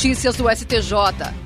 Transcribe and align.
Notícias 0.00 0.34
do 0.34 0.48
STJ. 0.48 0.94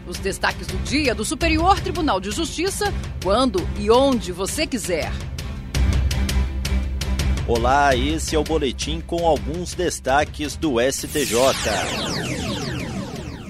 Os 0.06 0.16
destaques 0.18 0.68
do 0.68 0.76
dia 0.84 1.12
do 1.12 1.24
Superior 1.24 1.80
Tribunal 1.80 2.20
de 2.20 2.30
Justiça, 2.30 2.94
quando 3.20 3.58
e 3.76 3.90
onde 3.90 4.30
você 4.30 4.64
quiser. 4.64 5.10
Olá, 7.48 7.96
esse 7.96 8.36
é 8.36 8.38
o 8.38 8.44
boletim 8.44 9.00
com 9.00 9.26
alguns 9.26 9.74
destaques 9.74 10.54
do 10.54 10.76
STJ. 10.80 11.34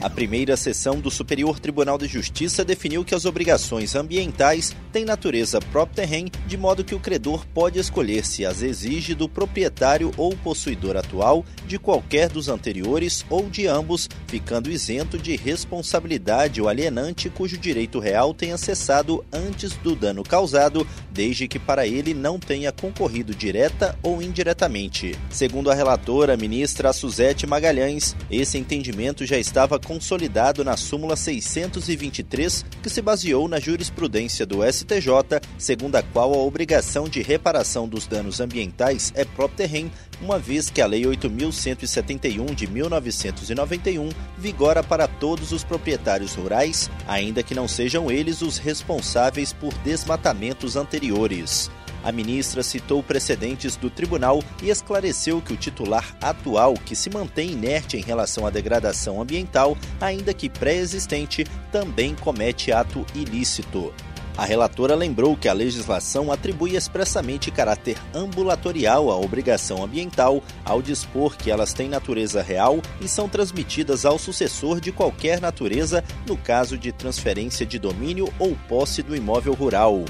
A 0.05 0.11
primeira 0.11 0.55
sessão 0.55 1.01
do 1.01 1.11
Superior 1.11 1.59
Tribunal 1.59 1.97
de 1.97 2.07
Justiça 2.07 2.63
definiu 2.63 3.07
que 3.07 3.15
as 3.15 3.25
obrigações 3.25 3.95
ambientais 3.95 4.77
têm 4.93 5.03
natureza 5.03 5.59
própria 5.59 6.05
terreno, 6.05 6.31
de 6.47 6.59
modo 6.59 6.85
que 6.85 6.95
o 6.95 7.01
credor 7.01 7.47
pode 7.55 7.79
escolher 7.79 8.27
se 8.27 8.45
as 8.45 8.61
exige 8.61 9.15
do 9.15 9.31
proprietário 9.31 10.13
ou 10.19 10.37
possuidor 10.37 10.95
atual, 10.95 11.43
de 11.67 11.79
qualquer 11.79 12.29
dos 12.29 12.51
anteriores 12.51 13.25
ou 13.31 13.49
de 13.49 13.67
ambos, 13.67 14.07
ficando 14.27 14.71
isento 14.71 15.17
de 15.17 15.37
responsabilidade 15.37 16.61
o 16.61 16.69
alienante 16.69 17.31
cujo 17.31 17.57
direito 17.57 17.99
real 17.99 18.35
tenha 18.35 18.59
cessado 18.59 19.25
antes 19.33 19.73
do 19.79 19.97
dano 19.97 20.23
causado, 20.23 20.87
desde 21.11 21.49
que 21.49 21.59
para 21.59 21.87
ele 21.87 22.13
não 22.13 22.39
tenha 22.39 22.71
concorrido 22.71 23.35
direta 23.35 23.99
ou 24.03 24.21
indiretamente. 24.21 25.17
Segundo 25.31 25.71
a 25.71 25.75
relatora, 25.75 26.37
ministra 26.37 26.93
Suzete 26.93 27.47
Magalhães, 27.47 28.15
esse 28.31 28.59
entendimento 28.59 29.25
já 29.25 29.39
estava 29.39 29.79
consolidado 29.95 30.65
na 30.65 30.77
súmula 30.77 31.15
623, 31.15 32.65
que 32.83 32.91
se 32.91 33.01
baseou 33.01 33.47
na 33.47 33.61
jurisprudência 33.61 34.45
do 34.45 34.65
STJ, 34.65 35.41
segundo 35.57 35.95
a 35.95 36.03
qual 36.03 36.35
a 36.35 36.39
obrigação 36.39 37.09
de 37.09 37.23
reparação 37.23 37.87
dos 37.87 38.05
danos 38.05 38.41
ambientais 38.41 39.13
é 39.15 39.25
próprio 39.25 39.59
terreno, 39.59 39.93
uma 40.21 40.37
vez 40.37 40.69
que 40.69 40.83
a 40.83 40.87
Lei 40.87 41.07
8171 41.07 42.47
de 42.47 42.67
1991 42.67 44.09
vigora 44.37 44.83
para 44.83 45.07
todos 45.07 45.53
os 45.53 45.63
proprietários 45.63 46.35
rurais, 46.35 46.91
ainda 47.07 47.45
que 47.45 47.55
não 47.55 47.69
sejam 47.69 48.11
eles 48.11 48.43
os 48.43 48.59
responsáveis 48.59 49.53
por 49.53 49.73
desmatamentos 49.85 50.75
anteriores. 50.75 51.71
A 52.05 52.13
ministra 52.13 52.63
citou 52.63 53.03
precedentes 53.03 53.77
do 53.77 53.89
tribunal 53.89 54.45
e 54.63 54.69
esclareceu 54.69 55.41
que 55.41 55.55
o 55.55 55.57
titular 55.57 56.15
atual, 56.21 56.75
que 56.75 56.95
se 56.95 57.09
mantém 57.09 57.53
inerte 57.53 57.97
em 57.97 58.03
relação 58.03 58.47
à 58.47 58.51
degradação 58.51 59.23
ambiental, 59.23 59.75
ainda 59.99 60.35
que 60.35 60.51
pré-existente, 60.51 61.47
também 61.73 62.15
comete 62.15 62.71
ato 62.71 63.07
ilícito. 63.15 63.91
A 64.37 64.45
relatora 64.45 64.97
lembrou 64.97 65.37
que 65.37 65.49
a 65.49 65.53
legislação 65.53 66.31
atribui 66.31 66.77
expressamente 66.77 67.53
caráter 67.53 67.97
ambulatorial 68.13 69.09
à 69.11 69.17
obrigação 69.17 69.83
ambiental 69.83 70.43
ao 70.65 70.83
dispor 70.83 71.37
que 71.37 71.53
elas 71.53 71.73
têm 71.73 71.89
natureza 71.89 72.43
real 72.43 72.83
e 73.01 73.07
são 73.07 73.29
transmitidas 73.29 74.05
ao 74.05 74.19
sucessor 74.19 74.81
de 74.81 74.91
qualquer 74.91 75.41
natureza 75.41 76.03
no 76.27 76.37
caso 76.37 76.77
de 76.77 76.91
transferência 76.91 77.65
de 77.65 77.79
domínio 77.79 78.29
ou 78.39 78.57
posse 78.69 79.05
do 79.05 79.15
imóvel 79.15 79.55
rural. 79.55 80.05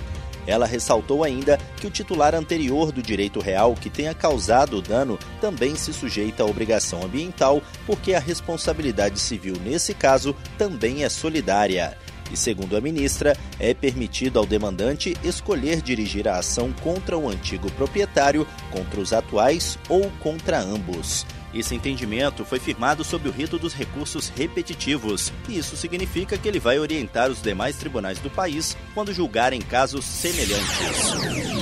Ela 0.47 0.67
ressaltou 0.67 1.25
ainda 1.25 1.59
que 1.77 1.87
o 1.87 1.91
titular 1.91 2.35
anterior 2.35 2.93
do 2.93 3.03
direito 3.03 3.41
real 3.41 3.75
que 3.75 3.91
tenha 3.91 4.15
causado 4.15 4.79
o 4.79 4.83
dano 4.83 5.19
também 5.41 5.75
se 5.77 5.93
sujeita 5.93 6.43
à 6.43 6.47
obrigação 6.47 7.03
ambiental, 7.03 7.63
porque 7.87 8.15
a 8.15 8.21
responsabilidade 8.21 9.19
civil 9.19 9.57
nesse 9.65 9.95
caso 9.95 10.35
também 10.59 11.05
é 11.05 11.09
solidária. 11.09 11.97
E 12.33 12.37
segundo 12.37 12.77
a 12.77 12.81
ministra, 12.81 13.37
é 13.61 13.75
permitido 13.75 14.39
ao 14.39 14.47
demandante 14.47 15.17
escolher 15.23 15.81
dirigir 15.81 16.27
a 16.27 16.39
ação 16.39 16.73
contra 16.83 17.17
o 17.17 17.29
antigo 17.29 17.71
proprietário, 17.73 18.47
contra 18.73 19.01
os 19.01 19.13
atuais 19.13 19.79
ou 19.89 20.11
contra 20.21 20.59
ambos. 20.59 21.27
Esse 21.55 21.75
entendimento 21.75 22.45
foi 22.45 22.59
firmado 22.59 23.05
sob 23.05 23.29
o 23.29 23.33
rito 23.33 23.59
dos 23.59 23.73
recursos 23.73 24.29
repetitivos, 24.29 25.33
e 25.49 25.57
isso 25.57 25.77
significa 25.77 26.37
que 26.37 26.49
ele 26.49 26.59
vai 26.59 26.79
orientar 26.79 27.31
os 27.31 27.41
demais 27.41 27.77
tribunais 27.77 28.19
do 28.19 28.29
país 28.29 28.77
quando 28.93 29.15
julgarem 29.15 29.61
casos 29.61 30.05
semelhantes. 30.05 31.55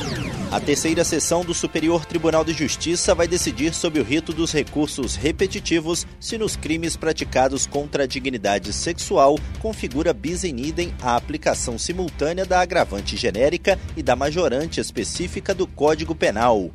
A 0.53 0.61
terceira 0.61 1.03
sessão 1.03 1.43
do 1.43 1.55
Superior 1.55 2.05
Tribunal 2.05 2.45
de 2.45 2.53
Justiça 2.53 3.15
vai 3.15 3.27
decidir 3.27 3.73
sobre 3.73 4.01
o 4.01 4.05
rito 4.05 4.35
dos 4.35 4.53
recursos 4.53 5.17
repetitivos 5.17 6.07
se 6.21 6.37
nos 6.37 6.57
crimes 6.57 6.95
praticados 6.95 7.67
contra 7.67 8.05
a 8.05 8.07
dignidade 8.07 8.71
sexual 8.71 9.39
configura 9.61 10.13
bis 10.13 10.45
in 10.45 10.59
idem 10.59 10.95
a 11.01 11.17
aplicação 11.17 11.79
simultânea 11.79 12.45
da 12.45 12.61
agravante 12.61 13.17
genérica 13.17 13.79
e 13.97 14.03
da 14.03 14.15
majorante 14.15 14.79
específica 14.79 15.55
do 15.55 15.67
Código 15.67 16.15
Penal. 16.15 16.71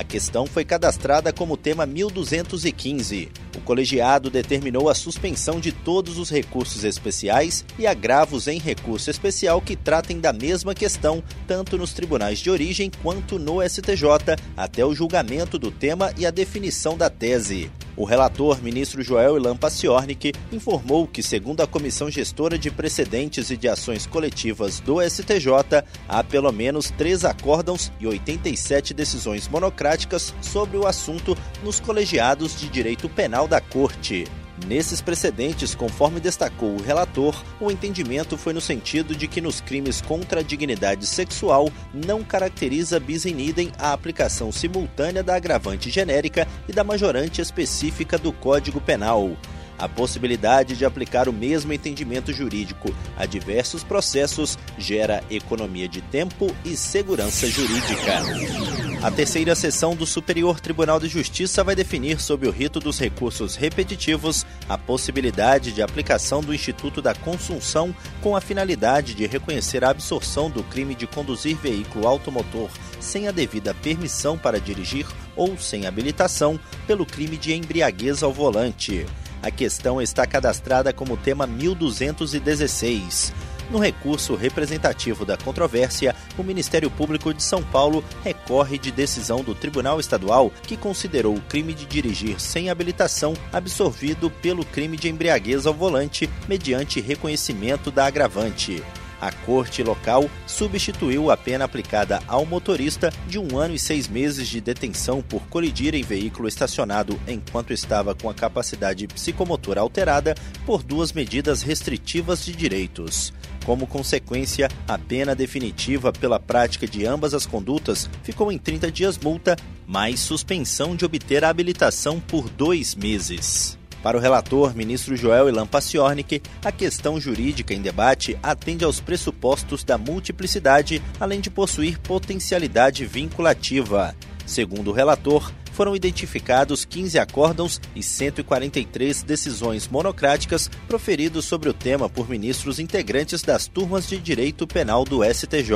A 0.00 0.04
questão 0.04 0.46
foi 0.46 0.64
cadastrada 0.64 1.30
como 1.30 1.58
tema 1.58 1.84
1215. 1.84 3.28
O 3.54 3.60
colegiado 3.60 4.30
determinou 4.30 4.88
a 4.88 4.94
suspensão 4.94 5.60
de 5.60 5.72
todos 5.72 6.16
os 6.16 6.30
recursos 6.30 6.84
especiais 6.84 7.66
e 7.78 7.86
agravos 7.86 8.48
em 8.48 8.58
recurso 8.58 9.10
especial 9.10 9.60
que 9.60 9.76
tratem 9.76 10.18
da 10.18 10.32
mesma 10.32 10.74
questão, 10.74 11.22
tanto 11.46 11.76
nos 11.76 11.92
tribunais 11.92 12.38
de 12.38 12.48
origem 12.48 12.90
quanto 13.02 13.38
no 13.38 13.60
STJ, 13.60 14.38
até 14.56 14.82
o 14.82 14.94
julgamento 14.94 15.58
do 15.58 15.70
tema 15.70 16.14
e 16.16 16.24
a 16.24 16.30
definição 16.30 16.96
da 16.96 17.10
tese. 17.10 17.70
O 18.00 18.04
relator, 18.06 18.62
ministro 18.62 19.02
Joel 19.02 19.36
Ilan 19.36 19.58
Paciornik, 19.58 20.32
informou 20.50 21.06
que, 21.06 21.22
segundo 21.22 21.60
a 21.60 21.66
Comissão 21.66 22.10
Gestora 22.10 22.58
de 22.58 22.70
Precedentes 22.70 23.50
e 23.50 23.58
de 23.58 23.68
Ações 23.68 24.06
Coletivas 24.06 24.80
do 24.80 25.02
STJ, 25.02 25.84
há 26.08 26.24
pelo 26.24 26.50
menos 26.50 26.90
três 26.90 27.26
acórdãos 27.26 27.92
e 28.00 28.06
87 28.06 28.94
decisões 28.94 29.48
monocráticas 29.48 30.34
sobre 30.40 30.78
o 30.78 30.86
assunto 30.86 31.36
nos 31.62 31.78
colegiados 31.78 32.58
de 32.58 32.70
direito 32.70 33.06
penal 33.06 33.46
da 33.46 33.60
Corte. 33.60 34.24
Nesses 34.66 35.00
precedentes, 35.00 35.74
conforme 35.74 36.20
destacou 36.20 36.76
o 36.76 36.82
relator, 36.82 37.42
o 37.60 37.70
entendimento 37.70 38.36
foi 38.36 38.52
no 38.52 38.60
sentido 38.60 39.16
de 39.16 39.26
que 39.26 39.40
nos 39.40 39.60
crimes 39.60 40.00
contra 40.00 40.40
a 40.40 40.42
dignidade 40.42 41.06
sexual 41.06 41.70
não 41.92 42.22
caracteriza 42.22 43.00
bis 43.00 43.24
in 43.24 43.38
idem 43.38 43.72
a 43.78 43.92
aplicação 43.92 44.52
simultânea 44.52 45.22
da 45.22 45.34
agravante 45.34 45.90
genérica 45.90 46.46
e 46.68 46.72
da 46.72 46.84
majorante 46.84 47.40
específica 47.40 48.18
do 48.18 48.32
Código 48.32 48.80
Penal. 48.80 49.36
A 49.78 49.88
possibilidade 49.88 50.76
de 50.76 50.84
aplicar 50.84 51.26
o 51.26 51.32
mesmo 51.32 51.72
entendimento 51.72 52.34
jurídico 52.34 52.94
a 53.16 53.24
diversos 53.24 53.82
processos 53.82 54.58
gera 54.76 55.24
economia 55.30 55.88
de 55.88 56.02
tempo 56.02 56.54
e 56.66 56.76
segurança 56.76 57.46
jurídica. 57.46 58.89
A 59.02 59.10
terceira 59.10 59.54
sessão 59.54 59.96
do 59.96 60.04
Superior 60.04 60.60
Tribunal 60.60 61.00
de 61.00 61.08
Justiça 61.08 61.64
vai 61.64 61.74
definir, 61.74 62.20
sob 62.20 62.46
o 62.46 62.50
rito 62.50 62.78
dos 62.78 62.98
recursos 62.98 63.56
repetitivos, 63.56 64.44
a 64.68 64.76
possibilidade 64.76 65.72
de 65.72 65.80
aplicação 65.80 66.42
do 66.42 66.52
Instituto 66.52 67.00
da 67.00 67.14
Consunção 67.14 67.96
com 68.20 68.36
a 68.36 68.42
finalidade 68.42 69.14
de 69.14 69.26
reconhecer 69.26 69.82
a 69.84 69.88
absorção 69.88 70.50
do 70.50 70.62
crime 70.62 70.94
de 70.94 71.06
conduzir 71.06 71.56
veículo 71.56 72.06
automotor 72.06 72.68
sem 73.00 73.26
a 73.26 73.30
devida 73.30 73.72
permissão 73.72 74.36
para 74.36 74.60
dirigir 74.60 75.06
ou 75.34 75.56
sem 75.56 75.86
habilitação 75.86 76.60
pelo 76.86 77.06
crime 77.06 77.38
de 77.38 77.54
embriaguez 77.54 78.22
ao 78.22 78.34
volante. 78.34 79.06
A 79.42 79.50
questão 79.50 80.02
está 80.02 80.26
cadastrada 80.26 80.92
como 80.92 81.16
tema 81.16 81.46
1216. 81.46 83.32
No 83.70 83.78
recurso 83.78 84.34
representativo 84.34 85.24
da 85.24 85.36
controvérsia, 85.36 86.14
o 86.36 86.42
Ministério 86.42 86.90
Público 86.90 87.32
de 87.32 87.40
São 87.40 87.62
Paulo 87.62 88.04
recorre 88.24 88.76
de 88.76 88.90
decisão 88.90 89.44
do 89.44 89.54
Tribunal 89.54 90.00
Estadual 90.00 90.50
que 90.64 90.76
considerou 90.76 91.36
o 91.36 91.40
crime 91.42 91.72
de 91.72 91.86
dirigir 91.86 92.40
sem 92.40 92.68
habilitação 92.68 93.32
absorvido 93.52 94.28
pelo 94.28 94.64
crime 94.64 94.96
de 94.96 95.08
embriaguez 95.08 95.66
ao 95.66 95.74
volante 95.74 96.28
mediante 96.48 97.00
reconhecimento 97.00 97.92
da 97.92 98.06
agravante. 98.06 98.82
A 99.20 99.30
corte 99.30 99.82
local 99.82 100.28
substituiu 100.46 101.30
a 101.30 101.36
pena 101.36 101.66
aplicada 101.66 102.20
ao 102.26 102.46
motorista 102.46 103.12
de 103.28 103.38
um 103.38 103.58
ano 103.58 103.74
e 103.74 103.78
seis 103.78 104.08
meses 104.08 104.48
de 104.48 104.62
detenção 104.62 105.20
por 105.22 105.42
colidir 105.42 105.94
em 105.94 106.02
veículo 106.02 106.48
estacionado 106.48 107.20
enquanto 107.28 107.72
estava 107.72 108.14
com 108.14 108.30
a 108.30 108.34
capacidade 108.34 109.06
psicomotora 109.06 109.82
alterada 109.82 110.34
por 110.64 110.82
duas 110.82 111.12
medidas 111.12 111.60
restritivas 111.62 112.44
de 112.44 112.56
direitos. 112.56 113.30
Como 113.64 113.86
consequência, 113.86 114.68
a 114.88 114.98
pena 114.98 115.34
definitiva 115.34 116.12
pela 116.12 116.40
prática 116.40 116.86
de 116.86 117.06
ambas 117.06 117.34
as 117.34 117.46
condutas 117.46 118.08
ficou 118.22 118.50
em 118.50 118.58
30 118.58 118.90
dias 118.90 119.18
multa, 119.18 119.56
mais 119.86 120.20
suspensão 120.20 120.96
de 120.96 121.04
obter 121.04 121.44
a 121.44 121.48
habilitação 121.48 122.18
por 122.20 122.48
dois 122.48 122.94
meses. 122.94 123.78
Para 124.02 124.16
o 124.16 124.20
relator, 124.20 124.74
ministro 124.74 125.14
Joel 125.14 125.48
Ilan 125.48 125.66
Paciornik, 125.66 126.40
a 126.64 126.72
questão 126.72 127.20
jurídica 127.20 127.74
em 127.74 127.82
debate 127.82 128.38
atende 128.42 128.82
aos 128.82 128.98
pressupostos 128.98 129.84
da 129.84 129.98
multiplicidade, 129.98 131.02
além 131.20 131.38
de 131.38 131.50
possuir 131.50 131.98
potencialidade 131.98 133.04
vinculativa. 133.04 134.14
Segundo 134.46 134.90
o 134.90 134.94
relator, 134.94 135.52
foram 135.80 135.96
identificados 135.96 136.84
15 136.84 137.18
acórdãos 137.18 137.80
e 137.96 138.02
143 138.02 139.22
decisões 139.22 139.88
monocráticas 139.88 140.70
proferidos 140.86 141.46
sobre 141.46 141.70
o 141.70 141.72
tema 141.72 142.06
por 142.06 142.28
ministros 142.28 142.78
integrantes 142.78 143.40
das 143.40 143.66
turmas 143.66 144.06
de 144.06 144.18
direito 144.18 144.66
penal 144.66 145.06
do 145.06 145.24
STJ. 145.24 145.72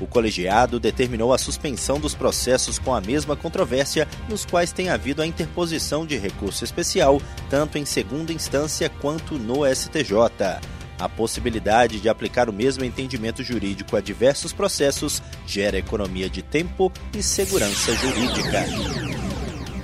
O 0.00 0.06
colegiado 0.06 0.80
determinou 0.80 1.30
a 1.30 1.36
suspensão 1.36 2.00
dos 2.00 2.14
processos 2.14 2.78
com 2.78 2.94
a 2.94 3.02
mesma 3.02 3.36
controvérsia, 3.36 4.08
nos 4.30 4.46
quais 4.46 4.72
tem 4.72 4.88
havido 4.88 5.20
a 5.20 5.26
interposição 5.26 6.06
de 6.06 6.16
recurso 6.16 6.64
especial, 6.64 7.20
tanto 7.50 7.76
em 7.76 7.84
segunda 7.84 8.32
instância 8.32 8.88
quanto 8.88 9.38
no 9.38 9.66
STJ. 9.66 10.58
A 10.98 11.08
possibilidade 11.08 12.00
de 12.00 12.08
aplicar 12.08 12.48
o 12.48 12.52
mesmo 12.52 12.82
entendimento 12.82 13.42
jurídico 13.42 13.94
a 13.94 14.00
diversos 14.00 14.54
processos 14.54 15.22
gera 15.46 15.76
economia 15.76 16.30
de 16.30 16.40
tempo 16.40 16.90
e 17.14 17.22
segurança 17.22 17.94
jurídica. 17.94 19.13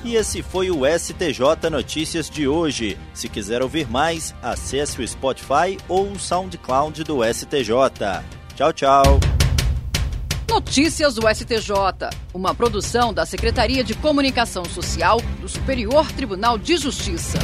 E 0.03 0.17
esse 0.17 0.43
foi 0.43 0.71
o 0.71 0.81
STJ 0.87 1.69
Notícias 1.71 2.31
de 2.31 2.49
hoje. 2.49 2.99
Se 3.13 3.29
quiser 3.29 3.63
ouvir 3.63 3.89
mais, 3.89 4.35
acesse 4.43 5.01
o 5.01 5.07
Spotify 5.07 5.77
ou 5.89 6.11
o 6.13 6.19
SoundCloud 6.19 7.05
do 7.05 7.19
STJ. 7.23 8.25
Tchau, 8.57 8.73
tchau. 8.73 9.21
Notícias 10.49 11.15
do 11.15 11.29
STJ, 11.33 12.11
uma 12.35 12.55
produção 12.55 13.13
da 13.13 13.25
Secretaria 13.25 13.85
de 13.85 13.95
Comunicação 13.95 14.65
Social 14.65 15.21
do 15.41 15.49
Superior 15.49 16.11
Tribunal 16.13 16.59
de 16.59 16.77
Justiça. 16.77 17.39